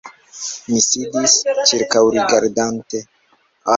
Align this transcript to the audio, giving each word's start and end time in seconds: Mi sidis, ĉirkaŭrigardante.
Mi 0.69 0.79
sidis, 0.85 1.35
ĉirkaŭrigardante. 1.73 3.03